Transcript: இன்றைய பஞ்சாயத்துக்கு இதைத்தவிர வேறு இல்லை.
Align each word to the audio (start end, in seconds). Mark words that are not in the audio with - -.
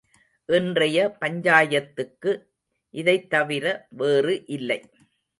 இன்றைய 0.49 0.99
பஞ்சாயத்துக்கு 1.19 2.31
இதைத்தவிர 2.93 3.65
வேறு 3.91 4.35
இல்லை. 4.47 4.79